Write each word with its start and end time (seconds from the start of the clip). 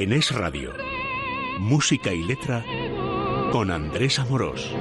En 0.00 0.14
Es 0.14 0.34
Radio, 0.34 0.72
música 1.58 2.14
y 2.14 2.22
letra 2.22 2.64
con 3.52 3.70
Andrés 3.70 4.18
Amorós. 4.18 4.74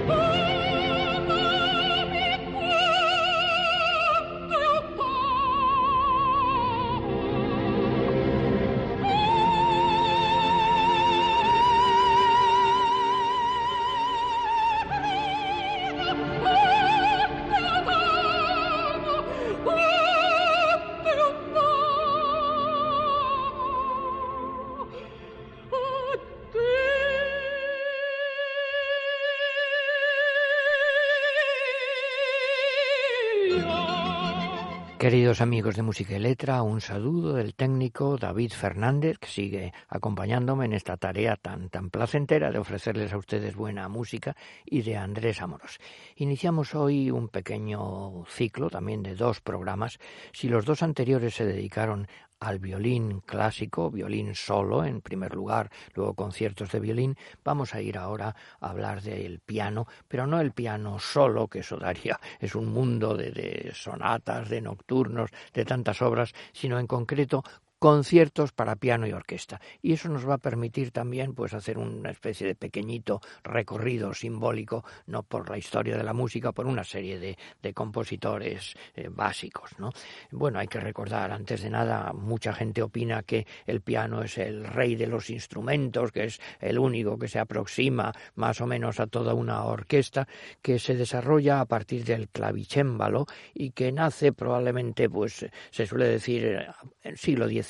Amigos 35.42 35.78
de 35.78 35.84
Música 35.84 36.16
y 36.16 36.20
Letra, 36.20 36.62
un 36.64 36.82
saludo 36.82 37.34
del 37.34 37.56
técnico 37.56 38.18
David 38.18 38.52
Fernández, 38.52 39.18
que 39.20 39.28
sigue 39.28 39.74
acompañándome 39.88 40.66
en 40.66 40.74
esta 40.74 40.98
tarea 40.98 41.38
tan, 41.38 41.70
tan 41.70 41.90
placentera 41.90 42.52
de 42.52 42.60
ofrecerles 42.60 43.14
a 43.14 43.18
ustedes 43.18 43.56
buena 43.56 43.88
música, 43.88 44.36
y 44.66 44.82
de 44.82 44.98
Andrés 44.98 45.42
Amoros. 45.42 45.80
Iniciamos 46.18 46.76
hoy 46.76 47.10
un 47.10 47.30
pequeño 47.30 48.26
ciclo, 48.28 48.70
también 48.70 49.02
de 49.02 49.16
dos 49.16 49.40
programas. 49.40 49.98
Si 50.34 50.50
los 50.50 50.66
dos 50.66 50.84
anteriores 50.84 51.36
se 51.36 51.46
dedicaron 51.46 52.08
al 52.40 52.60
violín 52.60 53.22
clásico, 53.22 53.92
violín 53.92 54.36
solo 54.36 54.84
en 54.84 55.02
primer 55.02 55.36
lugar, 55.36 55.70
luego 55.94 56.14
conciertos 56.14 56.72
de 56.72 56.80
violín, 56.80 57.18
vamos 57.44 57.76
a 57.76 57.82
ir 57.82 57.98
ahora 57.98 58.36
a 58.60 58.70
hablar 58.70 59.02
del 59.02 59.40
piano, 59.40 59.88
pero 60.08 60.26
no 60.26 60.40
el 60.40 60.52
piano 60.52 61.00
solo, 61.00 61.48
que 61.48 61.60
eso 61.60 61.78
daría, 61.78 62.20
es 62.40 62.56
un 62.56 62.68
mundo 62.68 63.16
de, 63.16 63.32
de 63.32 63.72
sonatas, 63.74 64.50
de 64.50 64.62
nocturnos, 64.62 65.32
de 65.54 65.66
tantas 65.66 66.02
obras, 66.02 66.34
sino 66.54 66.80
en 66.80 66.88
concreto 66.88 67.44
conciertos 67.80 68.52
para 68.52 68.76
piano 68.76 69.08
y 69.08 69.14
orquesta. 69.14 69.62
Y 69.82 69.94
eso 69.94 70.10
nos 70.10 70.28
va 70.28 70.36
a 70.36 70.38
permitir 70.38 70.92
también 70.92 71.34
pues 71.34 71.54
hacer 71.54 71.78
una 71.78 72.12
especie 72.12 72.46
de 72.46 72.56
pequeñito 72.56 73.22
recorrido 73.42 74.14
simbólico, 74.14 74.84
no 75.08 75.24
por 75.24 75.50
la 75.50 75.58
historia 75.58 75.98
de 75.98 76.04
la 76.04 76.14
música, 76.14 76.52
por 76.52 76.68
una 76.68 76.84
serie 76.84 77.20
de, 77.20 77.38
de 77.64 77.74
compositores 77.74 78.76
eh, 78.96 79.08
básicos. 79.10 79.72
¿no? 79.80 79.92
Bueno, 80.32 80.60
hay 80.60 80.68
que 80.68 80.82
recordar, 80.82 81.32
antes 81.32 81.64
de 81.64 81.70
nada, 81.70 82.12
mucha 82.12 82.54
gente 82.54 82.82
opina 82.82 83.24
que 83.24 83.48
el 83.66 83.82
piano 83.82 84.24
es 84.24 84.38
el 84.38 84.66
rey 84.66 84.96
de 84.96 85.08
los 85.08 85.30
instrumentos, 85.30 86.12
que 86.12 86.26
es 86.26 86.42
el 86.60 86.78
único 86.78 87.18
que 87.18 87.30
se 87.30 87.40
aproxima 87.40 88.12
más 88.36 88.60
o 88.60 88.68
menos 88.68 89.00
a 89.00 89.08
toda 89.08 89.34
una 89.34 89.64
orquesta, 89.64 90.28
que 90.62 90.80
se 90.80 90.96
desarrolla 90.96 91.62
a 91.62 91.66
partir 91.66 92.04
del 92.04 92.28
clavicémbalo 92.28 93.26
y 93.54 93.72
que 93.72 93.94
nace 93.94 94.34
probablemente, 94.34 95.10
pues 95.10 95.46
se 95.72 95.86
suele 95.86 96.08
decir, 96.08 96.44
en 96.44 96.68
el 97.04 97.18
siglo 97.18 97.48
XIX 97.48 97.69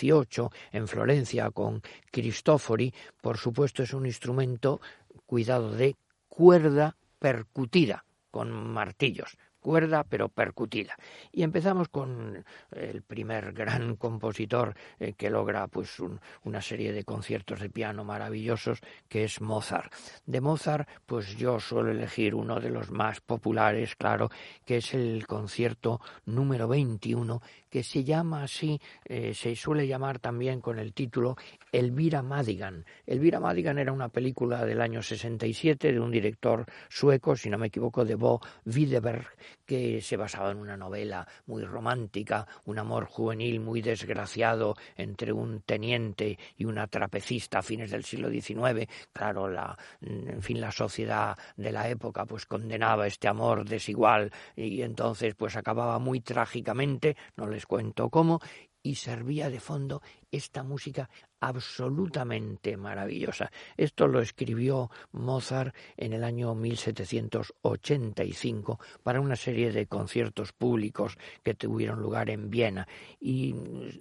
en 0.71 0.87
Florencia 0.87 1.51
con 1.51 1.81
Cristofori, 2.11 2.93
por 3.21 3.37
supuesto 3.37 3.83
es 3.83 3.93
un 3.93 4.05
instrumento, 4.05 4.79
cuidado, 5.25 5.71
de 5.71 5.95
cuerda 6.27 6.95
percutida 7.19 8.05
con 8.31 8.51
martillos 8.51 9.37
cuerda 9.59 10.03
pero 10.03 10.29
percutida. 10.29 10.95
Y 11.31 11.43
empezamos 11.43 11.89
con 11.89 12.43
el 12.71 13.01
primer 13.01 13.53
gran 13.53 13.95
compositor 13.97 14.75
eh, 14.99 15.13
que 15.13 15.29
logra 15.29 15.67
pues 15.67 15.97
una 16.43 16.61
serie 16.61 16.93
de 16.93 17.03
conciertos 17.03 17.59
de 17.59 17.69
piano 17.69 18.03
maravillosos 18.03 18.79
que 19.07 19.23
es 19.23 19.41
Mozart. 19.41 19.93
De 20.25 20.41
Mozart 20.41 20.87
pues 21.05 21.37
yo 21.37 21.59
suelo 21.59 21.91
elegir 21.91 22.35
uno 22.35 22.59
de 22.59 22.69
los 22.69 22.91
más 22.91 23.21
populares, 23.21 23.95
claro, 23.95 24.29
que 24.65 24.77
es 24.77 24.93
el 24.93 25.25
concierto 25.27 26.01
número 26.25 26.67
21 26.67 27.41
que 27.69 27.83
se 27.83 28.03
llama 28.03 28.43
así, 28.43 28.81
eh, 29.05 29.33
se 29.33 29.55
suele 29.55 29.87
llamar 29.87 30.19
también 30.19 30.59
con 30.59 30.79
el 30.79 30.93
título 30.93 31.37
Elvira 31.71 32.21
Madigan. 32.21 32.85
Elvira 33.05 33.39
Madigan 33.39 33.77
era 33.77 33.91
una 33.91 34.09
película 34.09 34.65
del 34.65 34.81
año 34.81 35.01
67 35.01 35.93
de 35.93 35.99
un 35.99 36.11
director 36.11 36.65
sueco, 36.89 37.35
si 37.35 37.49
no 37.49 37.57
me 37.57 37.67
equivoco, 37.67 38.03
de 38.05 38.15
Bo 38.15 38.41
Widerberg, 38.65 39.27
que 39.65 40.01
se 40.01 40.17
basaba 40.17 40.51
en 40.51 40.57
una 40.57 40.77
novela 40.77 41.27
muy 41.45 41.63
romántica, 41.63 42.47
un 42.65 42.79
amor 42.79 43.05
juvenil 43.05 43.59
muy 43.59 43.81
desgraciado 43.81 44.75
entre 44.95 45.31
un 45.31 45.61
teniente 45.61 46.37
y 46.57 46.65
una 46.65 46.87
trapecista 46.87 47.59
a 47.59 47.61
fines 47.61 47.91
del 47.91 48.03
siglo 48.03 48.29
XIX. 48.29 48.87
Claro, 49.13 49.47
la, 49.47 49.77
en 50.01 50.41
fin, 50.41 50.61
la 50.61 50.71
sociedad 50.71 51.37
de 51.55 51.71
la 51.71 51.89
época 51.89 52.25
pues 52.25 52.45
condenaba 52.45 53.07
este 53.07 53.27
amor 53.27 53.65
desigual 53.65 54.31
y 54.55 54.81
entonces 54.81 55.35
pues 55.35 55.55
acababa 55.55 55.99
muy 55.99 56.21
trágicamente, 56.21 57.15
no 57.35 57.47
les 57.47 57.65
cuento 57.65 58.09
cómo, 58.09 58.39
y 58.81 58.95
servía 58.95 59.49
de 59.49 59.59
fondo 59.59 60.01
esta 60.31 60.63
música 60.63 61.09
absolutamente 61.39 62.77
maravillosa. 62.77 63.51
Esto 63.77 64.07
lo 64.07 64.21
escribió 64.21 64.89
Mozart 65.11 65.75
en 65.97 66.13
el 66.13 66.23
año 66.23 66.55
1785 66.55 68.79
para 69.03 69.21
una 69.21 69.35
serie 69.35 69.71
de 69.71 69.85
conciertos 69.87 70.53
públicos 70.53 71.17
que 71.43 71.53
tuvieron 71.55 72.01
lugar 72.01 72.29
en 72.29 72.49
Viena 72.49 72.87
y 73.19 73.53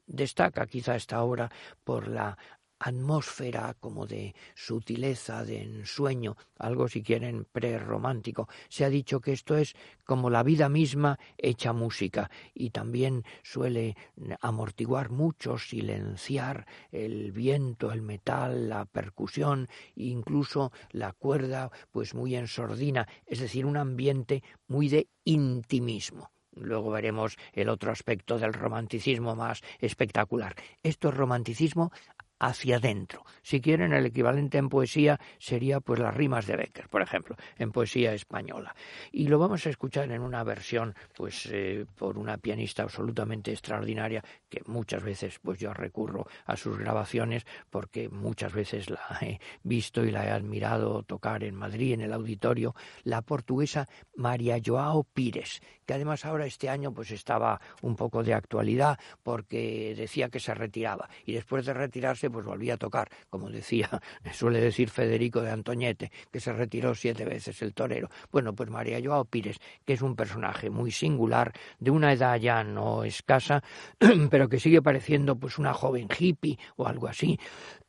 destaca 0.06 0.66
quizá 0.66 0.94
esta 0.96 1.22
obra 1.22 1.50
por 1.84 2.08
la 2.08 2.36
atmósfera 2.78 3.74
como 3.80 4.06
de 4.06 4.34
sutileza, 4.54 5.44
de 5.44 5.62
ensueño, 5.62 6.36
algo 6.58 6.88
si 6.88 7.02
quieren 7.02 7.46
prerromántico. 7.50 8.48
Se 8.68 8.84
ha 8.84 8.90
dicho 8.90 9.20
que 9.20 9.32
esto 9.32 9.56
es 9.56 9.74
como 10.04 10.30
la 10.30 10.42
vida 10.42 10.68
misma 10.68 11.18
hecha 11.36 11.72
música 11.72 12.30
y 12.54 12.70
también 12.70 13.24
suele 13.42 13.96
amortiguar 14.40 15.10
mucho, 15.10 15.58
silenciar 15.58 16.66
el 16.90 17.32
viento, 17.32 17.92
el 17.92 18.02
metal, 18.02 18.68
la 18.68 18.84
percusión, 18.84 19.68
incluso 19.94 20.72
la 20.90 21.12
cuerda, 21.12 21.70
pues 21.90 22.14
muy 22.14 22.36
ensordina, 22.36 23.06
es 23.26 23.40
decir, 23.40 23.66
un 23.66 23.76
ambiente 23.76 24.42
muy 24.66 24.88
de 24.88 25.08
intimismo. 25.24 26.30
Luego 26.60 26.90
veremos 26.90 27.36
el 27.52 27.68
otro 27.68 27.92
aspecto 27.92 28.38
del 28.38 28.52
romanticismo 28.52 29.36
más 29.36 29.62
espectacular. 29.78 30.56
Esto 30.82 31.08
es 31.10 31.14
romanticismo 31.14 31.92
hacia 32.38 32.76
adentro. 32.76 33.24
Si 33.42 33.60
quieren, 33.60 33.92
el 33.92 34.06
equivalente 34.06 34.58
en 34.58 34.68
poesía 34.68 35.18
sería 35.38 35.80
pues 35.80 36.00
las 36.00 36.14
rimas 36.14 36.46
de 36.46 36.56
Becker, 36.56 36.88
por 36.88 37.02
ejemplo, 37.02 37.36
en 37.58 37.72
poesía 37.72 38.12
española. 38.12 38.74
Y 39.12 39.28
lo 39.28 39.38
vamos 39.38 39.66
a 39.66 39.70
escuchar 39.70 40.10
en 40.12 40.22
una 40.22 40.44
versión 40.44 40.94
pues 41.16 41.48
eh, 41.50 41.86
por 41.96 42.18
una 42.18 42.38
pianista 42.38 42.82
absolutamente 42.82 43.50
extraordinaria 43.50 44.22
que 44.48 44.62
muchas 44.66 45.02
veces 45.02 45.38
pues 45.40 45.58
yo 45.58 45.72
recurro 45.74 46.26
a 46.46 46.56
sus 46.56 46.78
grabaciones 46.78 47.46
porque 47.70 48.08
muchas 48.08 48.52
veces 48.52 48.90
la 48.90 49.18
he 49.20 49.40
visto 49.62 50.04
y 50.04 50.10
la 50.10 50.26
he 50.26 50.30
admirado 50.30 51.02
tocar 51.02 51.44
en 51.44 51.54
Madrid 51.54 51.94
en 51.94 52.02
el 52.02 52.12
auditorio, 52.12 52.74
la 53.04 53.22
portuguesa 53.22 53.88
María 54.16 54.58
Joao 54.64 55.04
Pires, 55.04 55.60
que 55.86 55.94
además 55.94 56.24
ahora 56.24 56.46
este 56.46 56.68
año 56.68 56.92
pues 56.92 57.10
estaba 57.10 57.60
un 57.82 57.96
poco 57.96 58.22
de 58.22 58.34
actualidad 58.34 58.98
porque 59.22 59.94
decía 59.96 60.28
que 60.28 60.40
se 60.40 60.54
retiraba 60.54 61.08
y 61.24 61.32
después 61.32 61.66
de 61.66 61.74
retirarse 61.74 62.27
pues 62.30 62.46
volvía 62.46 62.74
a 62.74 62.76
tocar, 62.76 63.08
como 63.30 63.50
decía, 63.50 63.88
suele 64.32 64.60
decir 64.60 64.90
Federico 64.90 65.40
de 65.42 65.50
Antoñete, 65.50 66.10
que 66.30 66.40
se 66.40 66.52
retiró 66.52 66.94
siete 66.94 67.24
veces 67.24 67.60
el 67.62 67.74
torero. 67.74 68.08
Bueno, 68.30 68.54
pues 68.54 68.70
María 68.70 69.00
Joao 69.02 69.24
Pires, 69.24 69.58
que 69.84 69.94
es 69.94 70.02
un 70.02 70.16
personaje 70.16 70.70
muy 70.70 70.90
singular, 70.90 71.52
de 71.78 71.90
una 71.90 72.12
edad 72.12 72.36
ya 72.38 72.64
no 72.64 73.04
escasa, 73.04 73.62
pero 74.30 74.48
que 74.48 74.60
sigue 74.60 74.82
pareciendo 74.82 75.36
pues 75.36 75.58
una 75.58 75.74
joven 75.74 76.08
hippie 76.18 76.58
o 76.76 76.86
algo 76.86 77.08
así, 77.08 77.38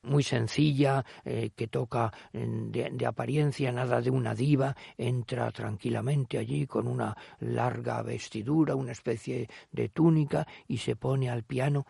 muy 0.04 0.24
sencilla, 0.24 1.04
eh, 1.26 1.52
que 1.56 1.68
toca 1.68 2.12
de, 2.32 2.90
de, 2.92 3.06
apariencia 3.06 3.72
nada 3.72 4.02
de 4.02 4.10
una 4.10 4.34
diva, 4.34 4.76
entra 4.98 5.52
tranquilamente 5.52 6.38
allí 6.38 6.66
con 6.68 6.88
una 6.88 7.16
larga 7.40 8.02
vestidura, 8.02 8.76
una 8.76 8.94
especie 8.94 9.50
de 9.72 9.90
túnica 9.90 10.48
y 10.68 10.78
se 10.78 10.96
pone 10.96 11.30
al 11.30 11.44
piano 11.44 11.86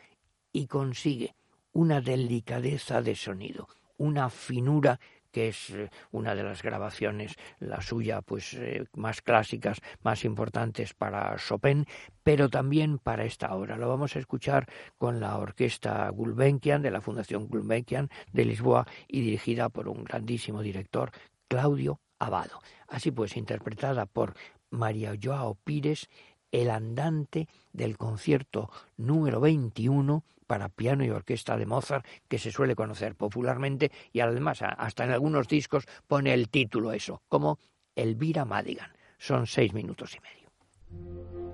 y 0.51 0.67
consigue 0.67 1.35
una 1.73 2.01
delicadeza 2.01 3.01
de 3.01 3.15
sonido, 3.15 3.67
una 3.97 4.29
finura 4.29 4.99
que 5.31 5.49
es 5.49 5.69
eh, 5.69 5.89
una 6.11 6.35
de 6.35 6.43
las 6.43 6.63
grabaciones, 6.63 7.35
la 7.59 7.81
suya, 7.81 8.21
pues 8.21 8.53
eh, 8.55 8.85
más 8.95 9.21
clásicas, 9.21 9.79
más 10.01 10.25
importantes 10.25 10.93
para 10.93 11.35
Chopin, 11.37 11.85
pero 12.23 12.49
también 12.49 12.97
para 12.97 13.25
esta 13.25 13.53
obra. 13.53 13.77
Lo 13.77 13.87
vamos 13.87 14.15
a 14.15 14.19
escuchar 14.19 14.67
con 14.97 15.19
la 15.19 15.37
orquesta 15.37 16.09
Gulbenkian 16.09 16.81
de 16.81 16.91
la 16.91 17.01
Fundación 17.01 17.47
Gulbenkian 17.47 18.09
de 18.31 18.45
Lisboa 18.45 18.87
y 19.07 19.21
dirigida 19.21 19.69
por 19.69 19.87
un 19.87 20.03
grandísimo 20.03 20.61
director, 20.61 21.11
Claudio 21.47 21.99
Abado. 22.17 22.59
Así 22.87 23.11
pues, 23.11 23.37
interpretada 23.37 24.05
por 24.05 24.33
María 24.71 25.13
Joao 25.21 25.55
Pires 25.63 26.09
el 26.51 26.71
andante 26.71 27.47
del 27.73 27.97
concierto 27.97 28.71
número 28.97 29.39
21 29.39 30.23
para 30.49 30.67
piano 30.67 31.05
y 31.05 31.11
orquesta 31.11 31.55
de 31.57 31.67
Mozart, 31.67 32.07
que 32.27 32.39
se 32.39 32.51
suele 32.51 32.73
conocer 32.73 33.13
popularmente 33.13 33.91
y 34.11 34.21
además 34.21 34.63
hasta 34.63 35.03
en 35.03 35.11
algunos 35.11 35.47
discos 35.47 35.85
pone 36.07 36.33
el 36.33 36.49
título 36.49 36.91
eso, 36.91 37.21
como 37.29 37.59
Elvira 37.95 38.45
Madigan. 38.45 38.91
Son 39.19 39.45
seis 39.45 39.73
minutos 39.73 40.15
y 40.15 40.19
medio. 40.21 41.48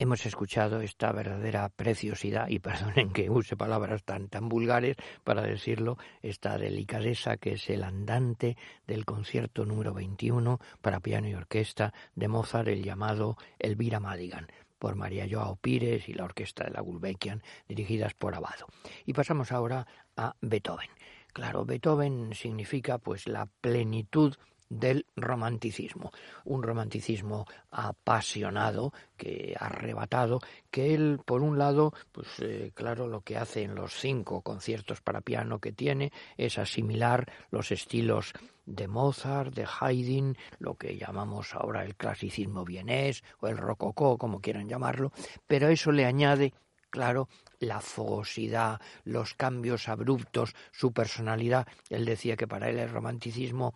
Hemos 0.00 0.24
escuchado 0.24 0.80
esta 0.80 1.12
verdadera 1.12 1.68
preciosidad, 1.68 2.48
y 2.48 2.58
perdonen 2.58 3.12
que 3.12 3.30
use 3.30 3.56
palabras 3.56 4.02
tan, 4.02 4.28
tan 4.28 4.48
vulgares 4.48 4.96
para 5.22 5.42
decirlo, 5.42 5.98
esta 6.22 6.58
delicadeza 6.58 7.36
que 7.36 7.52
es 7.52 7.70
el 7.70 7.84
andante 7.84 8.56
del 8.86 9.04
concierto 9.04 9.64
número 9.66 9.92
21 9.94 10.58
para 10.80 11.00
piano 11.00 11.28
y 11.28 11.34
orquesta 11.34 11.92
de 12.14 12.28
Mozart, 12.28 12.68
el 12.68 12.82
llamado 12.82 13.36
Elvira 13.58 14.00
Madigan 14.00 14.48
por 14.78 14.96
María 14.96 15.26
Joao 15.30 15.56
Pires 15.56 16.08
y 16.08 16.14
la 16.14 16.24
orquesta 16.24 16.64
de 16.64 16.70
la 16.70 16.80
Gulbenkian, 16.80 17.42
dirigidas 17.68 18.14
por 18.14 18.34
Abado. 18.34 18.66
Y 19.04 19.12
pasamos 19.12 19.52
ahora 19.52 19.86
a 20.16 20.34
Beethoven. 20.40 20.88
Claro, 21.34 21.66
Beethoven 21.66 22.34
significa 22.34 22.96
pues 22.96 23.28
la 23.28 23.46
plenitud 23.60 24.34
del 24.70 25.04
romanticismo, 25.16 26.12
un 26.44 26.62
romanticismo 26.62 27.46
apasionado, 27.70 28.94
que 29.16 29.54
arrebatado, 29.58 30.40
que 30.70 30.94
él 30.94 31.20
por 31.26 31.42
un 31.42 31.58
lado, 31.58 31.92
pues 32.12 32.28
eh, 32.38 32.70
claro, 32.72 33.08
lo 33.08 33.20
que 33.20 33.36
hace 33.36 33.64
en 33.64 33.74
los 33.74 33.92
cinco 33.94 34.40
conciertos 34.40 35.02
para 35.02 35.20
piano 35.20 35.58
que 35.58 35.72
tiene 35.72 36.12
es 36.38 36.56
asimilar 36.56 37.30
los 37.50 37.72
estilos 37.72 38.32
de 38.64 38.86
Mozart, 38.86 39.52
de 39.52 39.66
Haydn, 39.66 40.36
lo 40.60 40.76
que 40.76 40.96
llamamos 40.96 41.54
ahora 41.54 41.84
el 41.84 41.96
clasicismo 41.96 42.64
vienés 42.64 43.24
o 43.40 43.48
el 43.48 43.58
rococó, 43.58 44.16
como 44.16 44.40
quieran 44.40 44.68
llamarlo, 44.68 45.12
pero 45.48 45.68
eso 45.68 45.90
le 45.90 46.06
añade 46.06 46.54
claro, 46.90 47.28
la 47.60 47.80
fogosidad, 47.80 48.80
los 49.04 49.34
cambios 49.34 49.88
abruptos, 49.88 50.54
su 50.72 50.92
personalidad. 50.92 51.68
Él 51.88 52.04
decía 52.04 52.36
que 52.36 52.48
para 52.48 52.68
él 52.68 52.78
el 52.78 52.90
romanticismo 52.90 53.74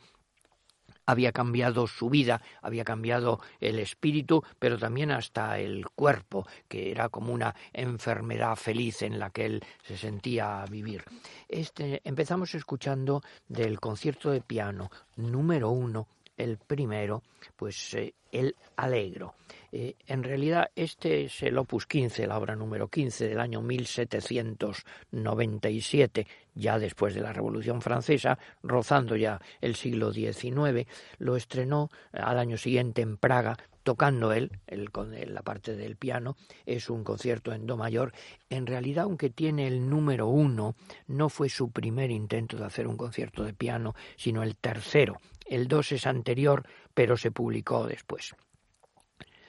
había 1.06 1.32
cambiado 1.32 1.86
su 1.86 2.10
vida, 2.10 2.42
había 2.62 2.84
cambiado 2.84 3.40
el 3.60 3.78
espíritu, 3.78 4.42
pero 4.58 4.78
también 4.78 5.10
hasta 5.10 5.58
el 5.58 5.86
cuerpo, 5.94 6.46
que 6.68 6.90
era 6.90 7.08
como 7.08 7.32
una 7.32 7.54
enfermedad 7.72 8.56
feliz 8.56 9.02
en 9.02 9.18
la 9.18 9.30
que 9.30 9.46
él 9.46 9.64
se 9.82 9.96
sentía 9.96 10.64
vivir. 10.70 11.04
Este, 11.48 12.00
empezamos 12.04 12.54
escuchando 12.54 13.22
del 13.48 13.80
concierto 13.80 14.30
de 14.30 14.40
piano 14.40 14.90
número 15.16 15.70
uno, 15.70 16.08
el 16.36 16.58
primero, 16.58 17.22
pues 17.56 17.94
eh, 17.94 18.14
el 18.32 18.56
Alegro. 18.76 19.34
Eh, 19.76 19.96
en 20.06 20.22
realidad 20.22 20.70
este 20.76 21.24
es 21.24 21.42
el 21.42 21.58
opus 21.58 21.86
15, 21.86 22.28
la 22.28 22.38
obra 22.38 22.54
número 22.54 22.86
15 22.86 23.26
del 23.26 23.40
año 23.40 23.60
1797, 23.60 26.28
ya 26.54 26.78
después 26.78 27.12
de 27.12 27.22
la 27.22 27.32
Revolución 27.32 27.82
Francesa, 27.82 28.38
rozando 28.62 29.16
ya 29.16 29.40
el 29.60 29.74
siglo 29.74 30.12
XIX, 30.12 30.86
lo 31.18 31.34
estrenó 31.34 31.90
al 32.12 32.38
año 32.38 32.56
siguiente 32.56 33.02
en 33.02 33.16
Praga, 33.16 33.58
tocando 33.82 34.32
él, 34.32 34.52
con 34.92 35.12
la 35.12 35.42
parte 35.42 35.74
del 35.74 35.96
piano, 35.96 36.36
es 36.66 36.88
un 36.88 37.02
concierto 37.02 37.52
en 37.52 37.66
do 37.66 37.76
mayor. 37.76 38.12
En 38.50 38.68
realidad, 38.68 39.06
aunque 39.06 39.28
tiene 39.28 39.66
el 39.66 39.90
número 39.90 40.28
uno, 40.28 40.76
no 41.08 41.28
fue 41.28 41.48
su 41.48 41.72
primer 41.72 42.12
intento 42.12 42.58
de 42.58 42.66
hacer 42.66 42.86
un 42.86 42.96
concierto 42.96 43.42
de 43.42 43.54
piano, 43.54 43.96
sino 44.14 44.44
el 44.44 44.54
tercero. 44.54 45.20
El 45.46 45.66
dos 45.66 45.90
es 45.90 46.06
anterior, 46.06 46.62
pero 46.94 47.16
se 47.16 47.32
publicó 47.32 47.88
después. 47.88 48.36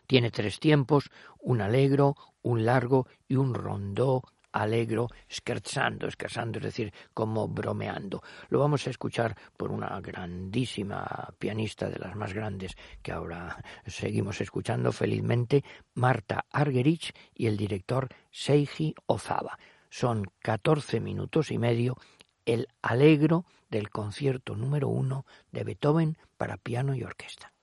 Tiene 0.07 0.31
tres 0.31 0.59
tiempos, 0.59 1.09
un 1.39 1.61
alegro, 1.61 2.15
un 2.41 2.65
largo 2.65 3.07
y 3.27 3.35
un 3.35 3.53
rondó 3.53 4.23
alegro, 4.55 5.09
scherzando, 5.29 6.09
scherzando, 6.09 6.59
es 6.59 6.63
decir, 6.63 6.93
como 7.13 7.47
bromeando. 7.47 8.23
Lo 8.49 8.59
vamos 8.59 8.87
a 8.87 8.89
escuchar 8.89 9.35
por 9.57 9.69
una 9.71 9.99
grandísima 9.99 11.33
pianista 11.37 11.89
de 11.89 11.99
las 11.99 12.15
más 12.15 12.33
grandes 12.33 12.75
que 13.01 13.11
ahora 13.11 13.61
seguimos 13.85 14.39
escuchando 14.39 14.93
felizmente, 14.93 15.63
Marta 15.93 16.45
Argerich 16.51 17.13
y 17.33 17.47
el 17.47 17.57
director 17.57 18.07
Seiji 18.31 18.95
Ozawa. 19.07 19.59
Son 19.89 20.23
14 20.39 21.01
minutos 21.01 21.51
y 21.51 21.57
medio 21.57 21.97
el 22.45 22.67
alegro 22.81 23.45
del 23.69 23.89
concierto 23.89 24.55
número 24.55 24.87
uno 24.87 25.25
de 25.51 25.65
Beethoven 25.65 26.17
para 26.37 26.57
piano 26.57 26.95
y 26.95 27.03
orquesta. 27.03 27.54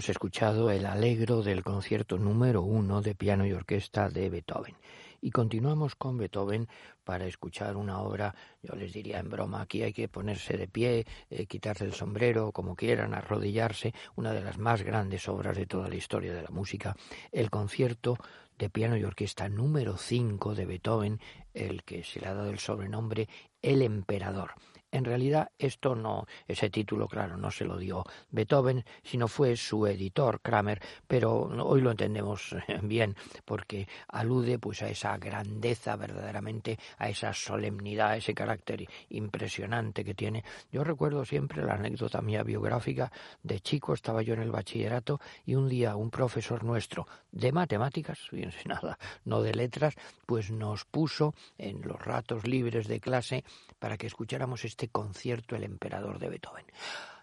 Hemos 0.00 0.08
escuchado 0.08 0.70
el 0.70 0.86
alegro 0.86 1.42
del 1.42 1.62
concierto 1.62 2.16
número 2.16 2.62
uno 2.62 3.02
de 3.02 3.14
piano 3.14 3.44
y 3.44 3.52
orquesta 3.52 4.08
de 4.08 4.30
Beethoven. 4.30 4.74
Y 5.20 5.30
continuamos 5.30 5.94
con 5.94 6.16
Beethoven 6.16 6.68
para 7.04 7.26
escuchar 7.26 7.76
una 7.76 8.00
obra, 8.00 8.34
yo 8.62 8.74
les 8.76 8.94
diría 8.94 9.18
en 9.18 9.28
broma, 9.28 9.60
aquí 9.60 9.82
hay 9.82 9.92
que 9.92 10.08
ponerse 10.08 10.56
de 10.56 10.68
pie, 10.68 11.04
eh, 11.28 11.44
quitarse 11.44 11.84
el 11.84 11.92
sombrero, 11.92 12.50
como 12.50 12.76
quieran, 12.76 13.12
arrodillarse, 13.12 13.92
una 14.16 14.32
de 14.32 14.40
las 14.40 14.56
más 14.56 14.82
grandes 14.82 15.28
obras 15.28 15.54
de 15.54 15.66
toda 15.66 15.90
la 15.90 15.96
historia 15.96 16.32
de 16.32 16.44
la 16.44 16.50
música, 16.50 16.96
el 17.30 17.50
concierto 17.50 18.16
de 18.56 18.70
piano 18.70 18.96
y 18.96 19.04
orquesta 19.04 19.50
número 19.50 19.98
5 19.98 20.54
de 20.54 20.64
Beethoven, 20.64 21.20
el 21.52 21.84
que 21.84 22.04
se 22.04 22.20
le 22.20 22.28
ha 22.28 22.32
dado 22.32 22.48
el 22.48 22.58
sobrenombre 22.58 23.28
El 23.60 23.82
Emperador. 23.82 24.52
En 24.92 25.04
realidad 25.04 25.50
esto 25.58 25.94
no, 25.94 26.26
ese 26.48 26.70
título, 26.70 27.06
claro, 27.06 27.36
no 27.36 27.50
se 27.50 27.64
lo 27.64 27.76
dio 27.76 28.04
Beethoven, 28.30 28.84
sino 29.02 29.28
fue 29.28 29.56
su 29.56 29.86
editor 29.86 30.40
Kramer, 30.40 30.82
pero 31.06 31.42
hoy 31.64 31.80
lo 31.80 31.92
entendemos 31.92 32.56
bien 32.82 33.16
porque 33.44 33.86
alude 34.08 34.58
pues 34.58 34.82
a 34.82 34.88
esa 34.88 35.16
grandeza 35.18 35.96
verdaderamente, 35.96 36.78
a 36.98 37.08
esa 37.08 37.32
solemnidad, 37.32 38.10
a 38.10 38.16
ese 38.16 38.34
carácter 38.34 38.86
impresionante 39.10 40.04
que 40.04 40.14
tiene. 40.14 40.44
Yo 40.72 40.82
recuerdo 40.82 41.24
siempre 41.24 41.64
la 41.64 41.74
anécdota 41.74 42.20
mía 42.20 42.42
biográfica 42.42 43.12
de 43.42 43.60
chico, 43.60 43.94
estaba 43.94 44.22
yo 44.22 44.34
en 44.34 44.42
el 44.42 44.50
bachillerato 44.50 45.20
y 45.46 45.54
un 45.54 45.68
día 45.68 45.96
un 45.96 46.10
profesor 46.10 46.64
nuestro 46.64 47.06
de 47.32 47.52
matemáticas, 47.52 48.18
fíjense 48.28 48.60
nada, 48.68 48.98
no 49.24 49.42
de 49.42 49.54
letras, 49.54 49.94
pues 50.26 50.50
nos 50.50 50.84
puso 50.84 51.34
en 51.58 51.82
los 51.82 52.00
ratos 52.00 52.46
libres 52.46 52.88
de 52.88 53.00
clase 53.00 53.44
para 53.78 53.96
que 53.96 54.06
escucháramos 54.06 54.64
este 54.64 54.79
concierto 54.88 55.56
El 55.56 55.64
Emperador 55.64 56.18
de 56.18 56.28
Beethoven. 56.28 56.66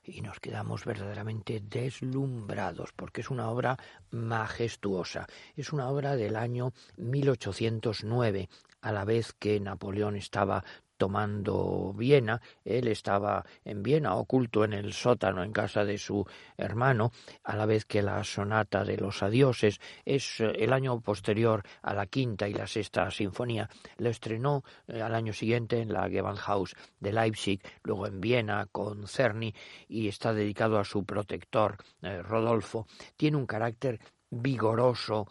Y 0.04 0.22
nos 0.22 0.40
quedamos 0.40 0.86
verdaderamente 0.86 1.60
deslumbrados 1.60 2.94
porque 2.96 3.22
es 3.22 3.30
una 3.30 3.50
obra 3.50 3.78
majestuosa. 4.12 5.28
Es 5.56 5.74
una 5.74 5.90
obra 5.90 6.16
del 6.16 6.38
año 6.38 6.72
1809, 6.96 8.48
a 8.82 8.92
la 8.94 9.04
vez 9.04 9.34
que 9.34 9.60
Napoleón 9.60 10.16
estaba 10.16 10.64
tomando 10.98 11.94
Viena. 11.96 12.42
Él 12.66 12.88
estaba 12.88 13.46
en 13.64 13.84
Viena, 13.84 14.16
oculto 14.16 14.64
en 14.64 14.74
el 14.74 14.94
sótano 14.94 15.44
en 15.44 15.52
casa 15.52 15.86
de 15.86 15.98
su 15.98 16.26
hermano, 16.58 17.12
a 17.44 17.56
la 17.56 17.66
vez 17.66 17.86
que 17.86 18.02
la 18.02 18.24
sonata 18.24 18.84
de 18.84 18.98
los 18.98 19.24
adioses 19.24 19.80
es 20.06 20.40
eh, 20.40 20.52
el 20.58 20.74
año 20.74 21.00
posterior 21.00 21.64
a 21.82 21.94
la 21.94 22.08
quinta 22.08 22.48
y 22.48 22.54
la 22.54 22.68
sexta 22.68 23.10
sinfonía. 23.12 23.70
Lo 23.98 24.10
estrenó 24.10 24.64
eh, 24.88 25.02
al 25.02 25.16
año 25.16 25.34
siguiente 25.34 25.80
en 25.80 25.94
la 25.94 26.10
Gewandhaus 26.10 26.76
de 27.00 27.14
Leipzig, 27.14 27.62
luego 27.84 28.08
en 28.08 28.20
Viena 28.20 28.68
con 28.72 29.08
Cerny 29.08 29.54
y 29.88 30.08
está 30.08 30.34
dedicado 30.34 30.80
a 30.80 30.86
su 30.86 31.06
protector 31.06 31.78
eh, 32.02 32.22
Rodolfo. 32.22 32.88
Tiene 33.16 33.38
un 33.38 33.46
carácter 33.46 34.00
vigoroso, 34.30 35.28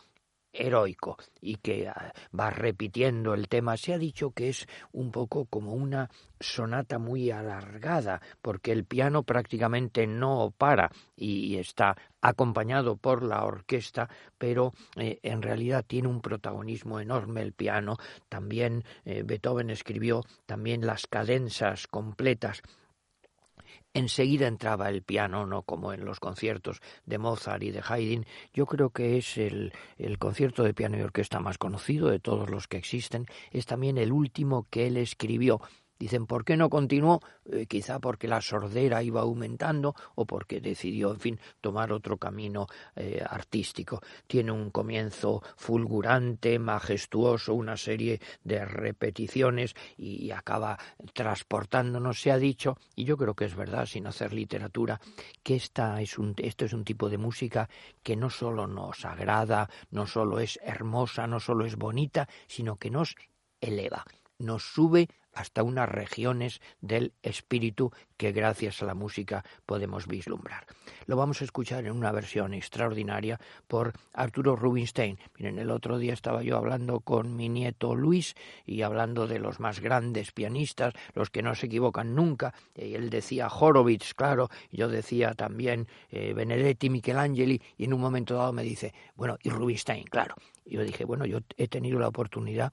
heroico 0.59 1.16
y 1.40 1.57
que 1.57 1.88
ah, 1.88 2.12
va 2.38 2.51
repitiendo 2.51 3.35
el 3.35 3.49
tema. 3.49 3.77
Se 3.77 3.95
ha 3.95 3.99
dicho 3.99 4.31
que 4.31 4.49
es 4.49 4.66
un 4.92 5.11
poco 5.11 5.47
como 5.47 5.75
una 5.75 6.11
sonata 6.40 6.99
muy 6.99 7.31
alargada, 7.31 8.21
porque 8.42 8.73
el 8.73 8.85
piano 8.85 9.23
prácticamente 9.23 10.07
no 10.07 10.53
para 10.57 10.90
y 11.16 11.57
está 11.57 11.97
acompañado 12.21 12.97
por 12.97 13.23
la 13.23 13.45
orquesta, 13.45 14.09
pero 14.37 14.73
eh, 14.97 15.19
en 15.23 15.42
realidad 15.42 15.85
tiene 15.87 16.09
un 16.09 16.21
protagonismo 16.21 17.01
enorme 17.01 17.42
el 17.42 17.53
piano. 17.53 17.97
También 18.29 18.85
eh, 19.05 19.23
Beethoven 19.25 19.71
escribió 19.71 20.25
también 20.47 20.87
las 20.87 21.07
cadenzas 21.07 21.87
completas 21.87 22.62
enseguida 23.96 24.46
entraba 24.46 24.88
el 24.88 25.02
piano, 25.02 25.46
no 25.46 25.62
como 25.62 25.92
en 25.92 26.04
los 26.04 26.20
conciertos 26.20 26.80
de 27.06 27.18
Mozart 27.18 27.62
y 27.62 27.70
de 27.70 27.82
Haydn. 27.87 28.26
Yo 28.52 28.66
creo 28.66 28.90
que 28.90 29.16
es 29.18 29.38
el, 29.38 29.72
el, 29.96 30.18
concierto 30.18 30.62
de 30.62 30.74
piano 30.74 30.98
y 30.98 31.02
orquesta 31.02 31.40
más 31.40 31.59
conocido 31.59 32.09
de 32.09 32.18
todos 32.18 32.50
los 32.50 32.68
que 32.68 32.76
existen. 32.76 33.26
Es 33.50 33.66
también 33.66 33.96
el 33.96 34.12
último 34.12 34.66
que 34.70 34.87
él 34.87 34.96
escribió 34.98 35.61
Dicen, 35.98 36.26
¿por 36.26 36.44
qué 36.44 36.56
no 36.56 36.68
continuó? 36.68 37.20
Eh, 37.50 37.66
quizá 37.66 37.98
porque 38.00 38.28
la 38.28 38.40
sordera 38.40 39.02
iba 39.02 39.22
aumentando 39.22 39.94
o 40.14 40.26
porque 40.26 40.61
decidió, 40.61 41.11
en 41.11 41.20
fin, 41.20 41.40
tomar 41.61 41.92
otro 41.92 42.18
camino 42.18 42.66
eh, 42.94 43.24
artístico. 43.26 44.00
Tiene 44.26 44.52
un 44.52 44.70
comienzo 44.70 45.42
fulgurante, 45.56 46.59
majestuoso, 46.59 47.54
una 47.54 47.76
serie 47.76 48.20
de 48.44 48.64
repeticiones 48.64 49.74
y, 49.96 50.30
acaba 50.30 50.78
transportándonos. 51.14 52.20
Se 52.20 52.30
ha 52.30 52.37
dicho, 52.37 52.76
y 52.94 53.04
yo 53.04 53.16
creo 53.16 53.35
que 53.35 53.46
es 53.46 53.54
verdad, 53.54 53.87
sin 53.87 54.06
hacer 54.06 54.35
literatura, 54.35 55.00
que 55.42 55.56
esta 55.56 56.00
es 56.02 56.18
un, 56.18 56.35
esto 56.37 56.64
es 56.66 56.72
un 56.72 56.85
tipo 56.85 57.09
de 57.09 57.16
música 57.16 57.70
que 58.02 58.16
no 58.16 58.28
solo 58.28 58.66
nos 58.66 59.04
agrada, 59.04 59.70
no 59.90 60.06
solo 60.06 60.40
es 60.40 60.59
hermosa, 60.62 61.26
no 61.26 61.40
solo 61.40 61.64
es 61.64 61.76
bonita, 61.76 62.28
sino 62.46 62.76
que 62.76 62.90
nos 62.90 63.14
eleva, 63.61 64.04
nos 64.38 64.62
sube 64.62 65.09
hasta 65.37 65.62
unas 65.62 65.88
regiones 65.88 66.61
del 66.81 67.12
espíritu 67.22 67.92
que 68.16 68.33
gracias 68.33 68.83
a 68.83 68.87
la 68.87 68.94
música 68.94 69.44
podemos 69.66 70.07
vislumbrar. 70.07 70.66
Lo 71.05 71.16
vamos 71.16 71.40
a 71.40 71.44
escuchar 71.44 71.85
en 71.85 71.92
una 71.92 72.11
versión 72.11 72.55
extraordinaria 72.55 73.38
por 73.68 73.92
Arturo 74.14 74.57
Rubinstein. 74.57 75.18
Miren, 75.38 75.59
el 75.59 75.70
otro 75.70 75.99
día 75.99 76.14
estaba 76.14 76.42
yo 76.42 76.57
hablando 76.57 77.01
con 77.01 77.37
mi 77.37 77.51
nieto 77.51 77.94
Luis 77.94 78.35
y 78.64 78.81
hablando 78.81 79.27
de 79.27 79.38
los 79.38 79.61
más 79.61 79.81
grandes 79.81 80.33
pianistas, 80.33 80.94
los 81.14 81.29
que 81.29 81.42
no 81.42 81.55
se 81.55 81.66
equivocan 81.66 82.14
nunca. 82.14 82.55
Y 82.75 82.94
él 82.94 83.11
decía 83.11 83.49
Horowitz, 83.49 84.14
claro, 84.14 84.49
yo 84.72 84.88
decía 84.88 85.35
también 85.35 85.87
eh, 86.09 86.33
Benedetti, 86.33 86.88
Michelangeli, 86.88 87.61
y 87.77 87.85
en 87.85 87.92
un 87.92 88.01
momento 88.01 88.37
dado 88.37 88.55
me 88.55 88.62
dice, 88.62 88.94
bueno, 89.14 89.37
y 89.42 89.51
Rubinstein, 89.51 90.05
claro. 90.05 90.35
Y 90.64 90.77
yo 90.77 90.83
dije, 90.83 91.05
bueno, 91.05 91.27
yo 91.27 91.40
he 91.59 91.68
tenido 91.68 91.99
la 91.99 92.09
oportunidad 92.09 92.72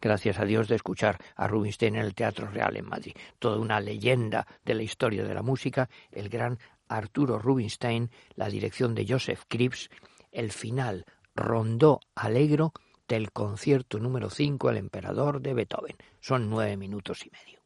gracias 0.00 0.38
a 0.38 0.44
Dios, 0.44 0.68
de 0.68 0.76
escuchar 0.76 1.18
a 1.36 1.46
Rubinstein 1.46 1.96
en 1.96 2.04
el 2.04 2.14
Teatro 2.14 2.48
Real 2.48 2.76
en 2.76 2.86
Madrid. 2.86 3.14
Toda 3.38 3.58
una 3.58 3.80
leyenda 3.80 4.46
de 4.64 4.74
la 4.74 4.82
historia 4.82 5.24
de 5.24 5.34
la 5.34 5.42
música, 5.42 5.88
el 6.10 6.28
gran 6.28 6.58
Arturo 6.88 7.38
Rubinstein, 7.38 8.10
la 8.34 8.48
dirección 8.48 8.94
de 8.94 9.06
Joseph 9.08 9.42
Kripps, 9.48 9.90
el 10.32 10.52
final 10.52 11.04
rondó 11.34 12.00
alegro 12.14 12.72
del 13.08 13.32
concierto 13.32 13.98
número 13.98 14.30
5 14.30 14.70
El 14.70 14.76
Emperador 14.76 15.40
de 15.40 15.54
Beethoven. 15.54 15.96
Son 16.20 16.48
nueve 16.48 16.76
minutos 16.76 17.26
y 17.26 17.30
medio. 17.30 17.59